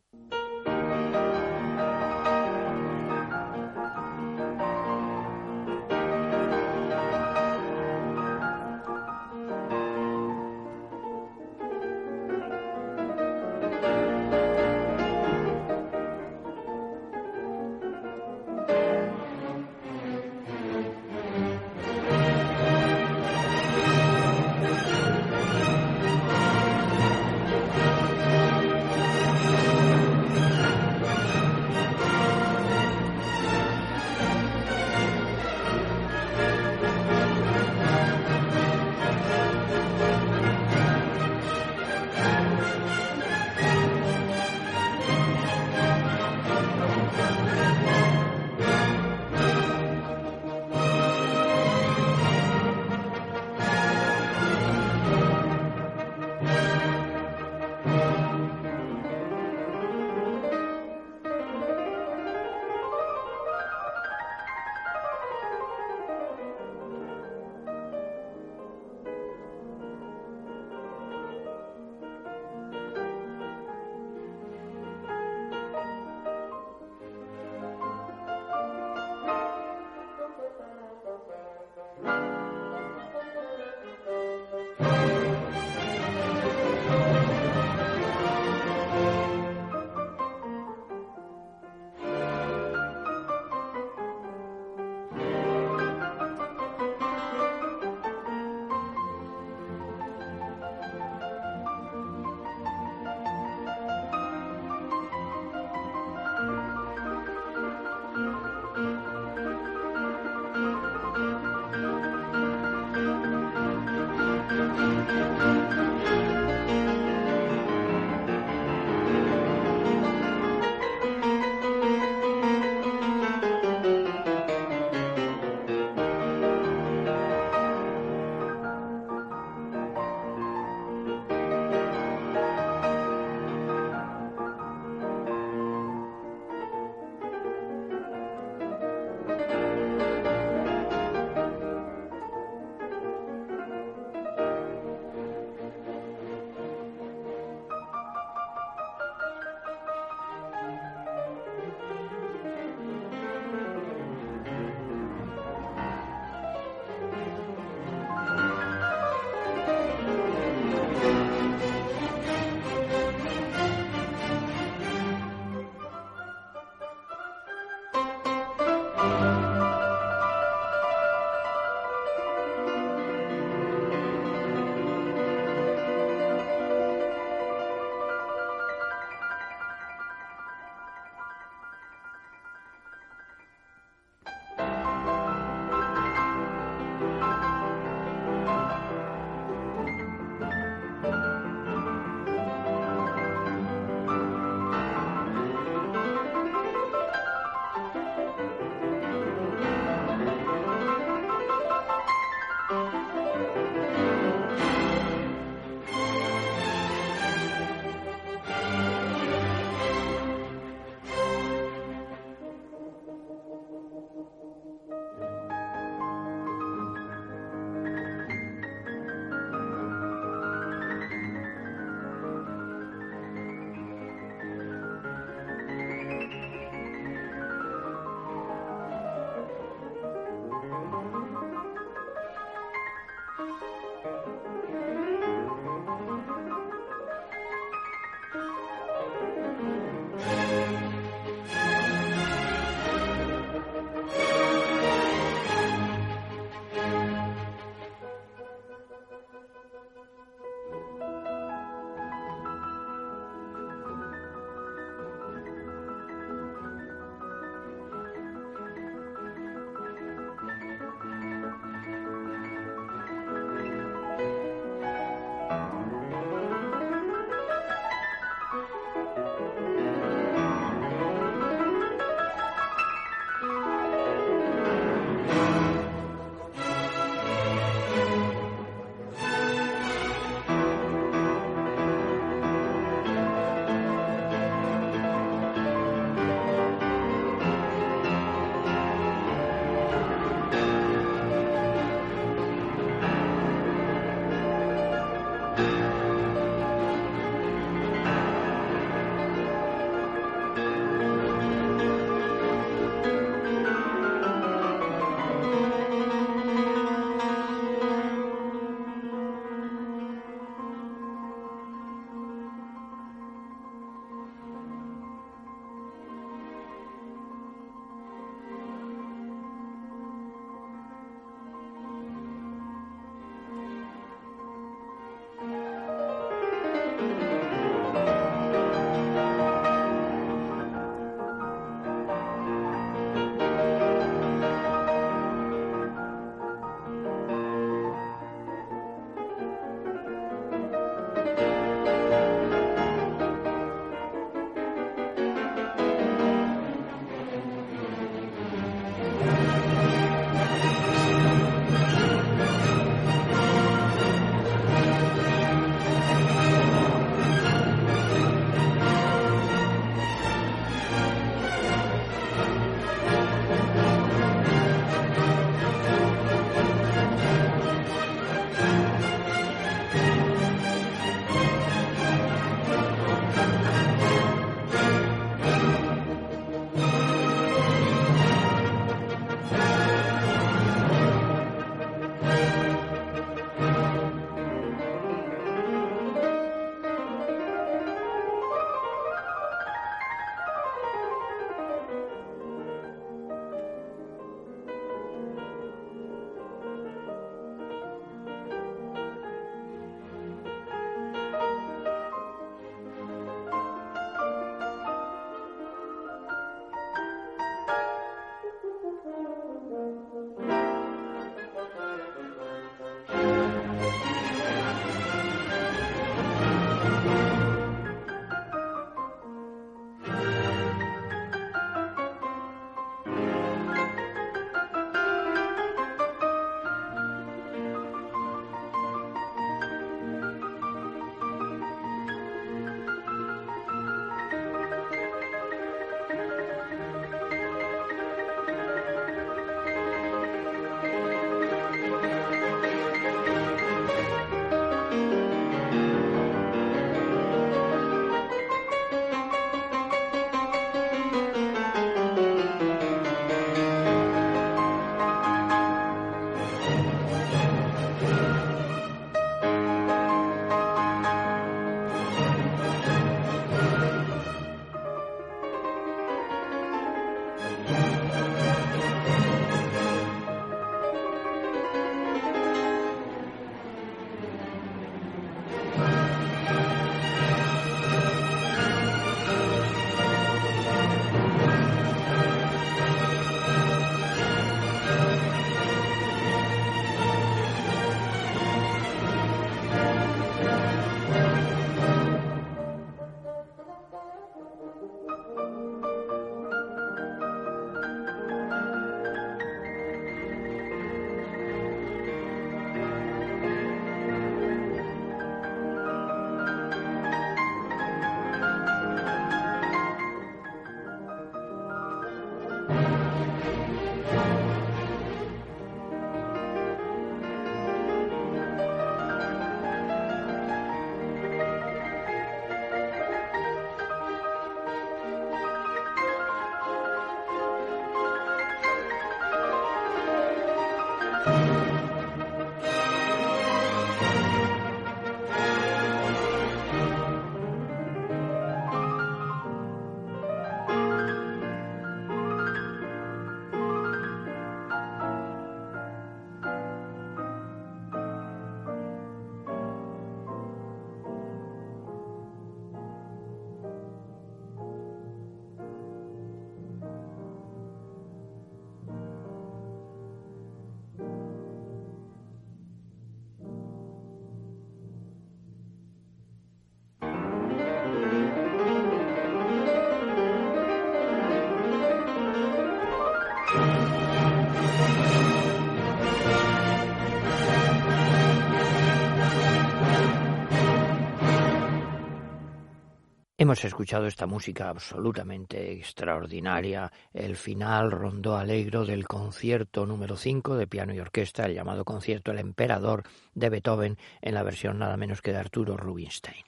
Hemos 583.44 583.62
escuchado 583.62 584.06
esta 584.06 584.26
música 584.26 584.70
absolutamente 584.70 585.70
extraordinaria, 585.70 586.90
el 587.12 587.36
final 587.36 587.90
rondó 587.90 588.38
alegro 588.38 588.86
del 588.86 589.06
concierto 589.06 589.84
número 589.84 590.16
5 590.16 590.56
de 590.56 590.66
piano 590.66 590.94
y 590.94 591.00
orquesta, 591.00 591.44
el 591.44 591.52
llamado 591.52 591.84
concierto 591.84 592.30
El 592.30 592.38
Emperador 592.38 593.02
de 593.34 593.50
Beethoven, 593.50 593.98
en 594.22 594.32
la 594.32 594.42
versión 594.42 594.78
nada 594.78 594.96
menos 594.96 595.20
que 595.20 595.32
de 595.32 595.40
Arturo 595.40 595.76
Rubinstein. 595.76 596.42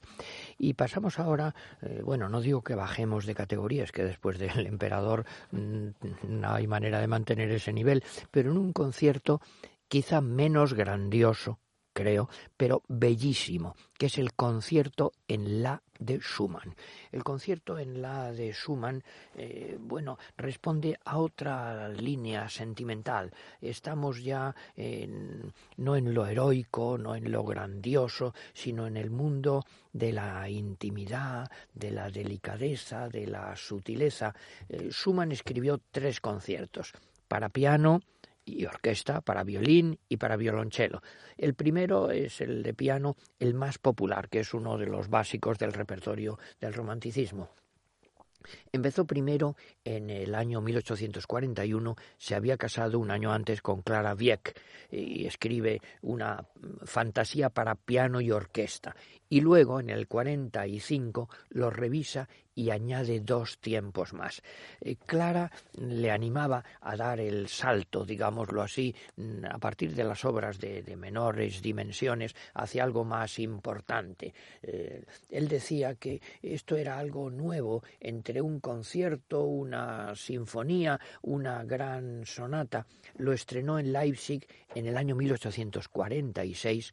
Y 0.57 0.73
pasamos 0.73 1.19
ahora, 1.19 1.55
eh, 1.83 2.01
bueno, 2.03 2.31
no 2.31 2.41
digo 2.41 2.63
que 2.63 2.75
bajemos 2.75 3.27
de 3.27 3.35
categorías, 3.35 3.93
que 3.93 4.03
después 4.03 4.39
del 4.39 4.67
Emperador 4.67 5.27
mm, 5.51 5.89
no 6.31 6.51
hay 6.51 6.67
manera 6.67 6.99
de 6.99 7.09
mantener 7.09 7.51
ese 7.51 7.75
nivel, 7.75 8.05
pero 8.31 8.53
en 8.53 8.57
un 8.57 8.73
concierto 8.73 9.43
quizá 9.87 10.23
menos 10.23 10.73
grandioso, 10.73 11.59
creo, 11.97 12.29
pero 12.59 12.83
bellísimo, 12.89 13.75
que 13.97 14.07
es 14.07 14.19
el 14.19 14.35
concierto 14.35 15.13
en 15.27 15.63
la 15.63 15.83
de 15.99 16.19
Schumann. 16.19 16.77
El 17.11 17.25
concierto 17.25 17.79
en 17.79 18.03
la 18.03 18.33
de 18.33 18.53
Schumann, 18.53 19.03
eh, 19.35 19.79
bueno, 19.81 20.19
responde 20.37 20.99
a 21.07 21.17
otra 21.17 21.89
línea 21.89 22.51
sentimental. 22.51 23.33
Estamos 23.63 24.23
ya 24.23 24.55
no 25.79 25.97
en 25.97 26.13
lo 26.13 26.27
heroico, 26.27 26.99
no 26.99 27.15
en 27.15 27.33
lo 27.33 27.45
grandioso, 27.45 28.35
sino 28.53 28.87
en 28.87 28.99
el 28.99 29.11
mundo 29.11 29.65
de 29.91 30.13
la 30.13 30.51
intimidad, 30.51 31.51
de 31.73 31.93
la 31.93 32.11
delicadeza, 32.11 33.09
de 33.09 33.27
la 33.27 33.57
sutileza. 33.57 34.35
Eh, 34.69 34.91
Schumann 34.91 35.33
escribió 35.33 35.81
tres 35.91 36.21
conciertos 36.21 36.93
para 37.27 37.49
piano, 37.49 38.01
y 38.47 38.65
orquesta 38.65 39.21
para 39.21 39.45
violín 39.45 39.99
y 40.09 40.17
para 40.17 40.37
violonchelo. 40.37 41.03
El 41.37 41.55
primero 41.55 42.11
es 42.11 42.41
el 42.41 42.63
de 42.63 42.73
piano, 42.73 43.17
el 43.39 43.53
más 43.53 43.79
popular, 43.79 44.31
que 44.31 44.41
es 44.41 44.55
uno 44.55 44.79
de 44.79 44.87
los 44.87 45.11
básicos 45.11 45.59
del 45.59 45.73
repertorio 45.73 46.39
del 46.61 46.73
romanticismo. 46.73 47.51
Empezó 48.73 49.05
primero 49.07 49.57
en 49.85 50.09
el 50.09 50.35
año 50.35 50.61
1841, 50.61 51.97
se 52.17 52.35
había 52.37 52.57
casado 52.57 52.99
un 53.01 53.11
año 53.11 53.33
antes 53.33 53.61
con 53.61 53.83
Clara 53.83 54.15
Wieck 54.15 54.61
y 54.91 55.27
escribe 55.27 55.81
una 56.03 56.47
fantasía 56.85 57.51
para 57.51 57.75
piano 57.75 58.21
y 58.21 58.31
orquesta. 58.31 58.95
Y 59.29 59.41
luego, 59.41 59.81
en 59.81 59.91
el 59.91 60.07
45, 60.07 61.29
lo 61.51 61.70
revisa 61.70 62.29
y 62.55 62.70
añade 62.70 63.20
dos 63.20 63.59
tiempos 63.59 64.14
más. 64.14 64.43
Eh, 64.81 64.97
Clara 65.05 65.53
le 65.74 66.11
animaba 66.11 66.64
a 66.81 66.97
dar 66.97 67.20
el 67.20 67.49
salto, 67.49 68.05
digámoslo 68.05 68.62
así, 68.62 68.95
mm, 69.16 69.45
a 69.45 69.59
partir 69.59 69.95
de 69.95 70.05
las 70.05 70.24
obras 70.24 70.59
de, 70.59 70.97
menores 70.97 71.61
dimensiones 71.61 72.35
hacia 72.55 72.83
algo 72.83 73.05
más 73.05 73.39
importante. 73.39 74.33
Eh, 74.62 75.05
él 75.29 75.49
decía 75.49 75.97
que 75.97 76.22
esto 76.41 76.77
era 76.77 76.99
algo 76.99 77.31
nuevo 77.31 77.83
entre 78.01 78.41
un 78.41 78.61
concierto, 78.61 79.43
una 79.43 80.14
sinfonía, 80.16 80.99
una 81.20 81.62
gran 81.64 82.24
sonata. 82.24 82.87
Lo 83.16 83.35
estrenó 83.35 83.79
en 83.79 83.93
Leipzig 83.93 84.47
en 84.74 84.87
el 84.87 84.97
año 84.97 85.14
1846 85.14 86.93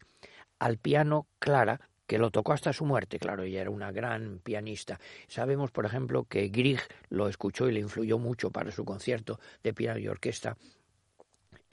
al 0.59 0.77
piano 0.77 1.27
Clara, 1.39 1.81
que 2.07 2.17
lo 2.17 2.31
tocó 2.31 2.53
hasta 2.53 2.73
su 2.73 2.85
muerte, 2.85 3.19
claro, 3.19 3.43
ella 3.43 3.61
era 3.61 3.69
una 3.69 3.91
gran 3.91 4.39
pianista. 4.43 4.99
Sabemos, 5.27 5.71
por 5.71 5.85
ejemplo, 5.85 6.25
que 6.25 6.49
Grieg 6.49 6.81
lo 7.09 7.27
escuchó 7.27 7.69
y 7.69 7.73
le 7.73 7.79
influyó 7.79 8.17
mucho 8.19 8.51
para 8.51 8.71
su 8.71 8.85
concierto 8.85 9.39
de 9.63 9.73
piano 9.73 9.99
y 9.99 10.07
orquesta. 10.07 10.57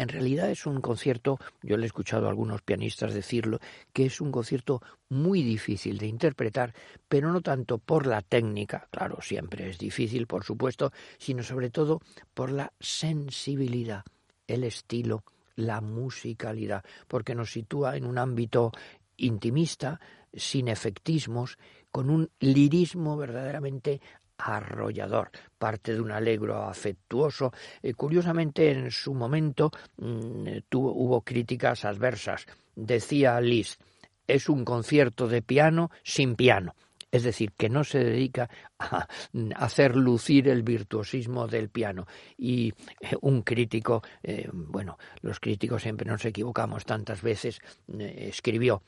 En 0.00 0.08
realidad 0.08 0.50
es 0.50 0.64
un 0.64 0.80
concierto, 0.80 1.38
yo 1.62 1.76
le 1.76 1.82
he 1.82 1.86
escuchado 1.86 2.26
a 2.26 2.30
algunos 2.30 2.62
pianistas 2.62 3.12
decirlo, 3.12 3.58
que 3.92 4.06
es 4.06 4.22
un 4.22 4.32
concierto 4.32 4.80
muy 5.10 5.42
difícil 5.42 5.98
de 5.98 6.06
interpretar, 6.06 6.72
pero 7.06 7.30
no 7.30 7.42
tanto 7.42 7.76
por 7.76 8.06
la 8.06 8.22
técnica, 8.22 8.88
claro, 8.90 9.18
siempre 9.20 9.68
es 9.68 9.76
difícil, 9.76 10.26
por 10.26 10.42
supuesto, 10.42 10.90
sino 11.18 11.42
sobre 11.42 11.68
todo 11.68 12.00
por 12.32 12.50
la 12.50 12.72
sensibilidad, 12.80 14.02
el 14.46 14.64
estilo, 14.64 15.22
la 15.54 15.82
musicalidad, 15.82 16.82
porque 17.06 17.34
nos 17.34 17.52
sitúa 17.52 17.98
en 17.98 18.06
un 18.06 18.16
ámbito 18.16 18.72
intimista, 19.18 20.00
sin 20.32 20.68
efectismos, 20.68 21.58
con 21.90 22.10
un 22.10 22.30
lirismo 22.38 23.16
verdaderamente 23.16 24.00
arrollador, 24.38 25.30
parte 25.58 25.94
de 25.94 26.00
un 26.00 26.10
alegro 26.10 26.62
afectuoso. 26.62 27.52
Eh, 27.82 27.94
curiosamente, 27.94 28.70
en 28.70 28.90
su 28.90 29.14
momento 29.14 29.70
mm, 29.98 30.46
hubo 30.72 31.20
críticas 31.22 31.84
adversas. 31.84 32.46
Decía 32.74 33.40
Liszt, 33.40 33.80
es 34.26 34.48
un 34.48 34.64
concierto 34.64 35.28
de 35.28 35.42
piano 35.42 35.90
sin 36.02 36.36
piano 36.36 36.74
es 37.10 37.22
decir, 37.22 37.52
que 37.56 37.68
no 37.68 37.84
se 37.84 37.98
dedica 38.04 38.48
a 38.78 39.08
hacer 39.56 39.96
lucir 39.96 40.48
el 40.48 40.62
virtuosismo 40.62 41.46
del 41.48 41.68
piano. 41.68 42.06
Y 42.36 42.72
eh, 43.00 43.16
un 43.20 43.42
crítico, 43.42 44.02
eh, 44.22 44.48
bueno, 44.52 44.98
los 45.22 45.40
críticos 45.40 45.82
siempre 45.82 46.08
nos 46.08 46.24
equivocamos 46.24 46.84
tantas 46.84 47.22
veces, 47.22 47.60
eh, 47.98 48.28
escribió, 48.28 48.82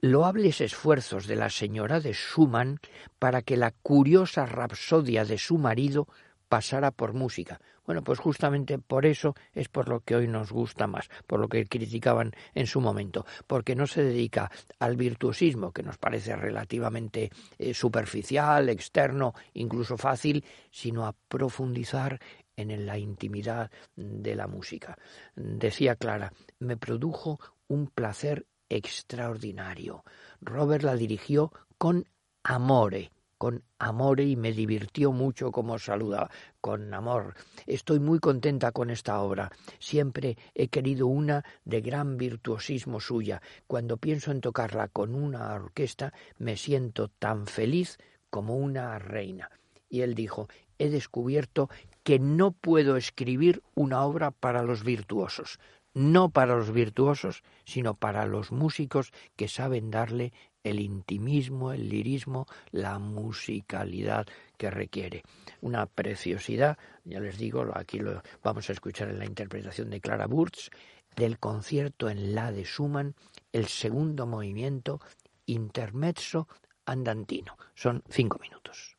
loables 0.00 0.60
esfuerzos 0.60 1.26
de 1.26 1.36
la 1.36 1.50
señora 1.50 2.00
de 2.00 2.12
Schumann 2.12 2.80
para 3.18 3.42
que 3.42 3.56
la 3.56 3.70
curiosa 3.70 4.46
rapsodia 4.46 5.24
de 5.24 5.38
su 5.38 5.58
marido 5.58 6.08
pasara 6.48 6.90
por 6.90 7.12
música. 7.12 7.60
Bueno, 7.84 8.02
pues 8.02 8.18
justamente 8.18 8.78
por 8.78 9.06
eso 9.06 9.34
es 9.52 9.68
por 9.68 9.88
lo 9.88 10.00
que 10.00 10.14
hoy 10.14 10.28
nos 10.28 10.52
gusta 10.52 10.86
más, 10.86 11.08
por 11.26 11.40
lo 11.40 11.48
que 11.48 11.66
criticaban 11.66 12.32
en 12.54 12.66
su 12.66 12.80
momento, 12.80 13.26
porque 13.46 13.74
no 13.74 13.86
se 13.86 14.04
dedica 14.04 14.50
al 14.78 14.96
virtuosismo, 14.96 15.72
que 15.72 15.82
nos 15.82 15.98
parece 15.98 16.36
relativamente 16.36 17.30
eh, 17.58 17.74
superficial, 17.74 18.68
externo, 18.68 19.34
incluso 19.54 19.96
fácil, 19.96 20.44
sino 20.70 21.06
a 21.06 21.14
profundizar 21.28 22.20
en 22.56 22.86
la 22.86 22.98
intimidad 22.98 23.70
de 23.96 24.34
la 24.34 24.46
música. 24.46 24.96
Decía 25.34 25.96
Clara, 25.96 26.32
me 26.58 26.76
produjo 26.76 27.40
un 27.66 27.88
placer 27.88 28.46
extraordinario. 28.68 30.04
Robert 30.40 30.84
la 30.84 30.94
dirigió 30.94 31.52
con 31.78 32.08
amore, 32.42 33.10
con 33.42 33.64
amor 33.80 34.20
y 34.20 34.36
me 34.36 34.52
divirtió 34.52 35.10
mucho 35.10 35.50
como 35.50 35.76
saluda, 35.80 36.30
con 36.60 36.94
amor. 36.94 37.34
Estoy 37.66 37.98
muy 37.98 38.20
contenta 38.20 38.70
con 38.70 38.88
esta 38.88 39.20
obra. 39.20 39.50
Siempre 39.80 40.38
he 40.54 40.68
querido 40.68 41.08
una 41.08 41.44
de 41.64 41.80
gran 41.80 42.18
virtuosismo 42.18 43.00
suya. 43.00 43.42
Cuando 43.66 43.96
pienso 43.96 44.30
en 44.30 44.42
tocarla 44.42 44.86
con 44.86 45.16
una 45.16 45.52
orquesta, 45.54 46.12
me 46.38 46.56
siento 46.56 47.08
tan 47.08 47.48
feliz 47.48 47.98
como 48.30 48.54
una 48.54 48.96
reina. 49.00 49.50
Y 49.88 50.02
él 50.02 50.14
dijo, 50.14 50.46
he 50.78 50.88
descubierto 50.88 51.68
que 52.04 52.20
no 52.20 52.52
puedo 52.52 52.96
escribir 52.96 53.64
una 53.74 54.04
obra 54.04 54.30
para 54.30 54.62
los 54.62 54.84
virtuosos, 54.84 55.58
no 55.94 56.30
para 56.30 56.54
los 56.54 56.70
virtuosos, 56.70 57.42
sino 57.64 57.94
para 57.94 58.24
los 58.24 58.52
músicos 58.52 59.12
que 59.34 59.48
saben 59.48 59.90
darle 59.90 60.32
el 60.64 60.80
intimismo, 60.80 61.72
el 61.72 61.88
lirismo, 61.88 62.46
la 62.70 62.98
musicalidad 62.98 64.26
que 64.56 64.70
requiere. 64.70 65.22
Una 65.60 65.86
preciosidad, 65.86 66.78
ya 67.04 67.20
les 67.20 67.38
digo, 67.38 67.66
aquí 67.74 67.98
lo 67.98 68.22
vamos 68.42 68.68
a 68.68 68.72
escuchar 68.72 69.08
en 69.08 69.18
la 69.18 69.26
interpretación 69.26 69.90
de 69.90 70.00
Clara 70.00 70.26
Burtz, 70.26 70.70
del 71.16 71.38
concierto 71.38 72.08
en 72.08 72.34
La 72.34 72.52
de 72.52 72.64
Schumann, 72.64 73.14
el 73.52 73.66
segundo 73.66 74.26
movimiento, 74.26 75.00
intermezzo 75.46 76.48
andantino. 76.86 77.56
Son 77.74 78.02
cinco 78.08 78.38
minutos. 78.40 78.96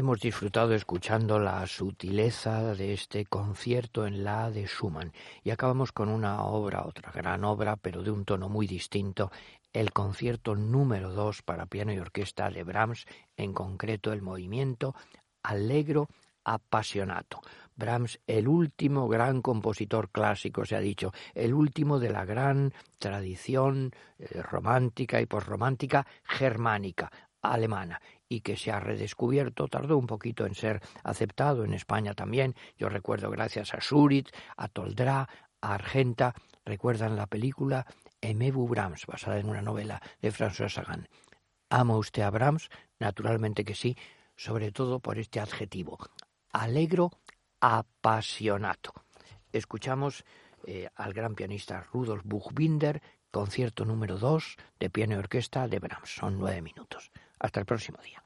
Hemos 0.00 0.20
disfrutado 0.20 0.72
escuchando 0.72 1.38
la 1.38 1.66
sutileza 1.66 2.74
de 2.74 2.94
este 2.94 3.26
concierto 3.26 4.06
en 4.06 4.24
la 4.24 4.50
de 4.50 4.66
Schumann 4.66 5.12
y 5.44 5.50
acabamos 5.50 5.92
con 5.92 6.08
una 6.08 6.42
obra, 6.44 6.86
otra 6.86 7.12
gran 7.12 7.44
obra, 7.44 7.76
pero 7.76 8.02
de 8.02 8.10
un 8.10 8.24
tono 8.24 8.48
muy 8.48 8.66
distinto, 8.66 9.30
el 9.74 9.92
concierto 9.92 10.56
número 10.56 11.12
dos 11.12 11.42
para 11.42 11.66
piano 11.66 11.92
y 11.92 11.98
orquesta 11.98 12.48
de 12.48 12.64
Brahms, 12.64 13.04
en 13.36 13.52
concreto 13.52 14.14
el 14.14 14.22
movimiento 14.22 14.94
Allegro 15.42 16.08
Appassionato. 16.44 17.42
Brahms, 17.76 18.20
el 18.26 18.48
último 18.48 19.06
gran 19.06 19.42
compositor 19.42 20.08
clásico, 20.08 20.64
se 20.64 20.76
ha 20.76 20.80
dicho, 20.80 21.12
el 21.34 21.52
último 21.52 21.98
de 21.98 22.08
la 22.08 22.24
gran 22.24 22.72
tradición 22.96 23.92
eh, 24.18 24.40
romántica 24.40 25.20
y 25.20 25.26
posromántica 25.26 26.06
germánica, 26.24 27.12
alemana 27.42 28.00
y 28.30 28.40
que 28.42 28.56
se 28.56 28.70
ha 28.70 28.78
redescubierto, 28.78 29.66
tardó 29.66 29.98
un 29.98 30.06
poquito 30.06 30.46
en 30.46 30.54
ser 30.54 30.80
aceptado 31.02 31.64
en 31.64 31.74
España 31.74 32.14
también. 32.14 32.54
Yo 32.78 32.88
recuerdo 32.88 33.28
gracias 33.28 33.74
a 33.74 33.80
Surit, 33.80 34.28
a 34.56 34.68
Toldrá, 34.68 35.28
a 35.60 35.74
Argenta, 35.74 36.34
recuerdan 36.64 37.16
la 37.16 37.26
película 37.26 37.84
Emebu 38.20 38.68
Brahms, 38.68 39.04
basada 39.06 39.38
en 39.38 39.48
una 39.48 39.62
novela 39.62 40.00
de 40.22 40.32
François 40.32 40.72
Sagan. 40.72 41.08
¿Ama 41.70 41.96
usted 41.96 42.22
a 42.22 42.30
Brahms? 42.30 42.70
Naturalmente 43.00 43.64
que 43.64 43.74
sí, 43.74 43.96
sobre 44.36 44.70
todo 44.70 45.00
por 45.00 45.18
este 45.18 45.40
adjetivo, 45.40 45.98
alegro 46.52 47.10
apasionato. 47.60 48.94
Escuchamos 49.52 50.24
eh, 50.66 50.88
al 50.94 51.12
gran 51.12 51.34
pianista 51.34 51.82
Rudolf 51.92 52.22
Buchbinder, 52.24 53.02
concierto 53.32 53.84
número 53.84 54.18
2 54.18 54.56
de 54.78 54.90
piano 54.90 55.14
y 55.14 55.18
orquesta 55.18 55.66
de 55.66 55.80
Brahms. 55.80 56.14
Son 56.14 56.38
nueve 56.38 56.62
minutos. 56.62 57.10
Hasta 57.40 57.58
el 57.60 57.66
próximo 57.66 57.98
día. 58.02 58.22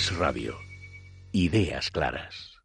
Es 0.00 0.16
Radio. 0.16 0.56
Ideas 1.30 1.90
claras. 1.90 2.56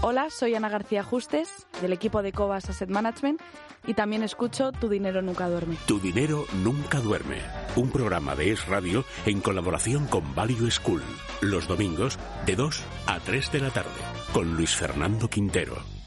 Hola, 0.00 0.30
soy 0.30 0.54
Ana 0.54 0.70
García 0.70 1.02
Justes, 1.02 1.66
del 1.82 1.92
equipo 1.92 2.22
de 2.22 2.32
Cobas 2.32 2.70
Asset 2.70 2.88
Management, 2.88 3.42
y 3.86 3.92
también 3.92 4.22
escucho 4.22 4.72
Tu 4.72 4.88
Dinero 4.88 5.20
Nunca 5.20 5.50
Duerme. 5.50 5.76
Tu 5.86 6.00
Dinero 6.00 6.46
Nunca 6.62 7.00
Duerme. 7.00 7.42
Un 7.76 7.90
programa 7.90 8.34
de 8.36 8.52
Es 8.52 8.66
Radio 8.68 9.04
en 9.26 9.42
colaboración 9.42 10.06
con 10.06 10.34
Value 10.34 10.70
School. 10.70 11.02
Los 11.42 11.68
domingos 11.68 12.18
de 12.46 12.56
2 12.56 12.82
a 13.06 13.20
3 13.20 13.52
de 13.52 13.60
la 13.60 13.70
tarde. 13.70 13.90
Con 14.32 14.56
Luis 14.56 14.74
Fernando 14.74 15.28
Quintero. 15.28 15.97